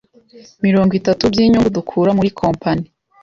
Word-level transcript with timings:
mirongo 0.65 0.91
itatu 0.99 1.23
by’inyungu 1.31 1.73
dukura 1.77 2.09
muri 2.17 2.29
compani 2.39 2.85